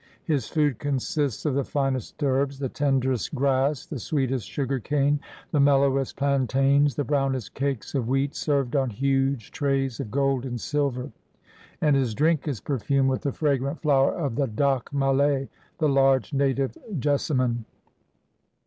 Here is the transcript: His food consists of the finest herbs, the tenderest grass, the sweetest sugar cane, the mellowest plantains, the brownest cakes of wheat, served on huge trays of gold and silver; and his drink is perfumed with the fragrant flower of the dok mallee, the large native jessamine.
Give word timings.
His 0.23 0.47
food 0.47 0.79
consists 0.79 1.45
of 1.45 1.53
the 1.53 1.63
finest 1.63 2.23
herbs, 2.23 2.57
the 2.57 2.69
tenderest 2.69 3.35
grass, 3.35 3.85
the 3.85 3.99
sweetest 3.99 4.47
sugar 4.49 4.79
cane, 4.79 5.19
the 5.51 5.59
mellowest 5.59 6.15
plantains, 6.17 6.95
the 6.95 7.03
brownest 7.05 7.53
cakes 7.53 7.93
of 7.93 8.07
wheat, 8.07 8.33
served 8.33 8.75
on 8.75 8.89
huge 8.89 9.51
trays 9.51 9.99
of 9.99 10.09
gold 10.09 10.43
and 10.43 10.59
silver; 10.59 11.11
and 11.81 11.95
his 11.95 12.15
drink 12.15 12.47
is 12.47 12.61
perfumed 12.61 13.09
with 13.09 13.21
the 13.21 13.31
fragrant 13.31 13.79
flower 13.83 14.15
of 14.15 14.37
the 14.37 14.47
dok 14.47 14.91
mallee, 14.91 15.49
the 15.77 15.87
large 15.87 16.33
native 16.33 16.75
jessamine. 16.97 17.65